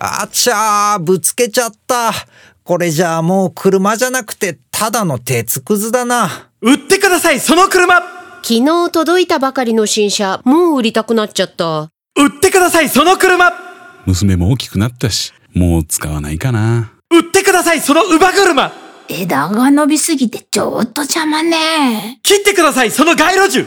[0.00, 2.12] あちゃー、ぶつけちゃった。
[2.62, 6.50] これじゃあもう車じゃなくて、ただの鉄くずだな。
[6.60, 7.96] 売ってください、その車
[8.42, 11.90] 昨日届いたばかりの新車、もう売りたくなっちゃった。
[12.16, 13.52] 売ってください、その車
[14.06, 16.92] 娘も大きくなったし、もう使わないかな。
[17.10, 18.72] 売ってください、その乳母車
[19.08, 22.20] 枝が伸びすぎてちょっと邪魔ね。
[22.22, 23.66] 切ってください、その街路樹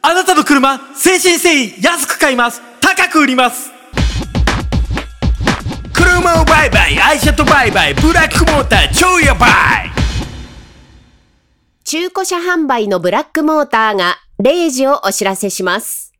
[0.00, 2.62] あなたの車、誠心誠意安く買います。
[2.80, 3.72] 高く売ります。
[6.24, 9.50] 車を売買、愛車と売買、ブラックモーター超やばい
[11.84, 16.14] 中古車販売のブラックモーターが0時をお知らせします。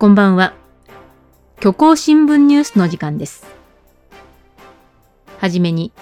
[0.00, 0.61] こんばんは。
[1.62, 3.46] 虚構新聞ニュースの時間です。
[5.38, 5.92] はじめに、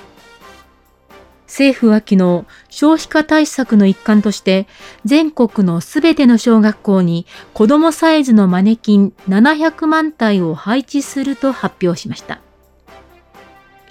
[1.45, 4.67] 政府は昨日、少子化対策の一環として、
[5.05, 12.41] 全国のすべての小学校に子供サイズのマネキン700万体を配置すると発表しました。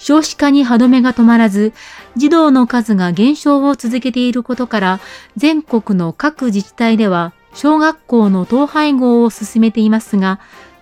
[0.00, 1.72] 少子化に歯止めが止まらず、
[2.16, 5.00] 児童の数が減少を続けていることから、
[5.36, 10.40] 全国の各自治体では小学校の統廃合を進めていますが、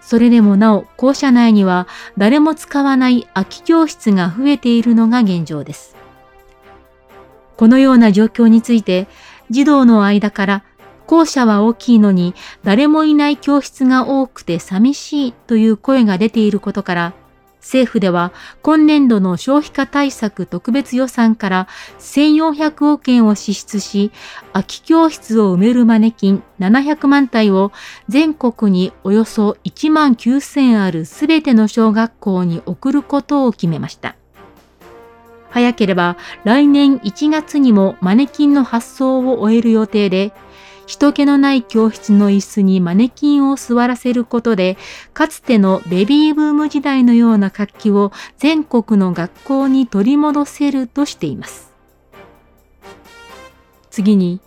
[0.09, 5.97] それでもなお校舎内には誰も使わない空き教室が増えているのが現状です。
[7.59, 9.06] このような状況について
[9.50, 10.65] 児童の間から
[11.06, 12.34] 校舎は大きいのに
[12.65, 17.12] 誰もいない教室が多くて寂しいという声が出ていることから
[17.61, 24.11] 政府では今年度の消費化対策特別予算から1400億円を支出し、
[24.53, 27.73] 空き教室を埋めるマネキン700万体を
[28.09, 34.17] 全国におよそ1万9000あるすべての小学校に送ることを決めました。
[35.50, 40.32] 早ければ来年1月にもマネキンの発送を終える予定で、
[40.88, 44.78] 人気のない教室の椅子にマネキンを座らせることで、
[45.12, 51.75] かつてのベビーブーム時代のような活気を全国の学校に取り戻せるとしています。
[53.91, 54.41] 次に、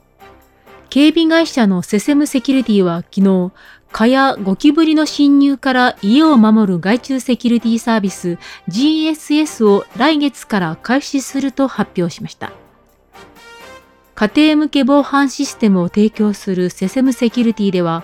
[0.90, 3.52] 警備会社のセセムセキュリティは昨日、
[3.92, 12.52] 蚊やゴキブリの侵入から家を守る外注セキュリティサービス GSS を来月から開始すると発表しました。
[14.22, 18.04] 家庭向け防犯システムを提供するセセムセキュリティでは、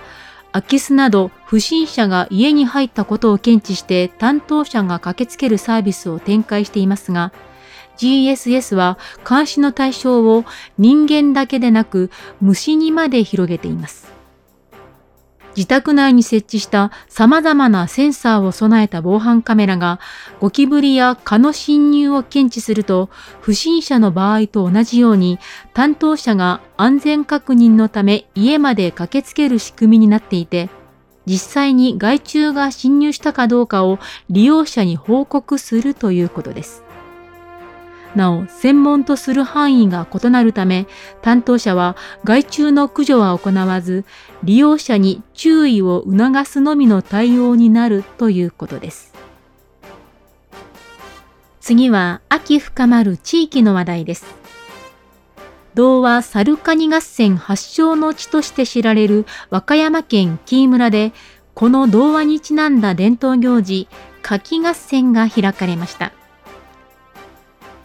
[0.52, 7.32] 空き巣など不審者が家に入ったことを検知して担当者が駆けつけるサービスを展開していますが、
[8.00, 8.98] GSS は
[9.30, 10.44] 監視の対象を
[10.80, 12.10] 人間だけでなく
[12.42, 14.17] 虫にまで広げています。
[15.58, 20.00] 自宅内に設置した様々なセンサーを備えた防犯カメラが
[20.40, 23.10] ゴキブリや蚊の侵入を検知すると
[23.42, 25.40] 不審者の場合と同じように
[25.74, 30.70] 担当者が安全確認のため家まで駆けつける仕組みになっていて
[31.26, 33.98] 実際に害虫が侵入したかどうかを
[34.30, 36.87] 利用者に報告するということです。
[38.18, 40.88] なお、専門とする範囲が異なるため、
[41.22, 41.96] 担当者は
[42.26, 44.04] 害虫の駆除は行わず、
[44.44, 49.14] 利用者に注意を促すのみの対応になるということです。
[51.62, 54.26] 次は、秋深まる地域の話題です。
[55.74, 61.14] 童話サルカニ合戦発祥の地として知られる和歌山県紀伊村で、
[61.54, 63.88] この童話にちなんだ伝統行事、
[64.22, 66.14] 柿合戦が開かれました。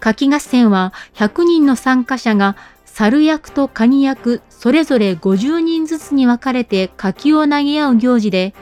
[0.02, 8.52] 柿合戦は100人の参加者が猿役とカニ役それぞれ50人ずつに分かれて柿を投げ合う行事で、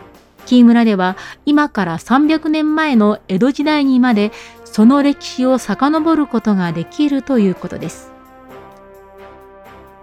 [0.45, 4.33] 紀伊村では今から300年前の江戸時代にまで
[4.67, 8.13] その歴史を遡ることができるということです。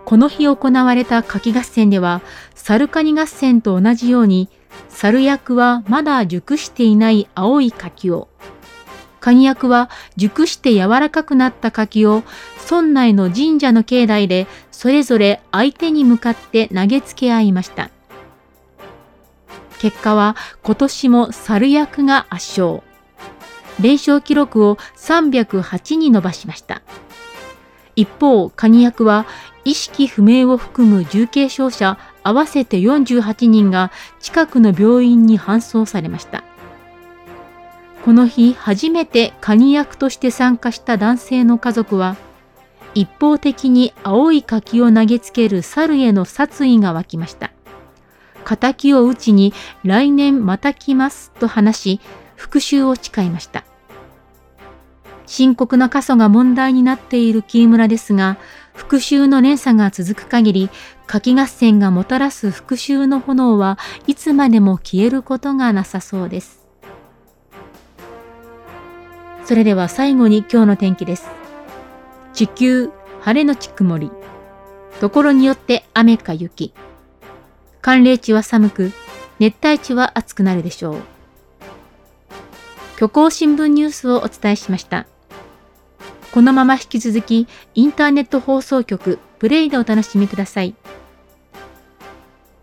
[0.06, 2.22] この日行われた柿合戦では、
[2.56, 4.50] 猿カニ合戦と同じように、
[4.89, 8.28] 猿役はまだ熟していない青い柿を、
[9.27, 12.24] カニ役は熟して柔らかくなった柿を
[12.71, 17.89] 村内の神社の境内でそれぞれ相手に向かって投げつけ合いました。
[19.79, 22.83] 結果は今年も猿役が圧勝。
[23.81, 26.81] 連勝記録を308に伸ばしました。
[27.97, 29.25] 一方、カニ役は
[29.65, 33.91] 意識不明を含む重軽傷者合わせて48人が
[34.21, 36.45] 近くの病院に搬送されました。
[38.07, 42.15] この日初めてカニ役として参加した男性の家族は、
[42.95, 47.51] 一方的に青い柿を投げつける猿への殺意が湧きました。
[48.45, 52.00] 仇を討ちに来年また来ますと話し、
[52.38, 53.65] 復讐を誓いました。
[55.25, 58.38] 深刻な過疎が問題になっている木村ですが、
[58.74, 60.69] 復讐の連鎖が続く限り、
[61.07, 63.77] 夏季合戦がもたらす復讐の炎は
[64.07, 66.67] いつまでも消えることがなさそうです。
[69.48, 71.26] それでは最後に今日の天気です。
[72.34, 72.92] 地球、
[73.22, 74.12] 晴れのち曇り。
[75.00, 76.74] ところによって雨か雪。
[77.82, 78.92] 寒冷地は寒く、
[79.40, 81.02] 熱帯地は暑くなるでしょう。
[82.96, 85.08] 虚構新聞ニュースをお伝えしました。
[86.34, 90.76] このまま引き続き、インターネット放送局プレイでお楽しみください。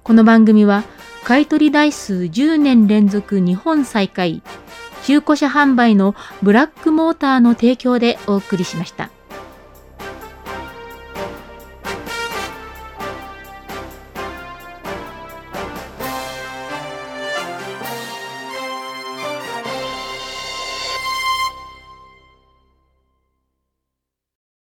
[0.03, 0.85] この番組は、
[1.25, 4.43] 買取台数10年連続日本最下位、
[5.05, 9.11] 中古車販売のブラックモーターの提供でお送りしました。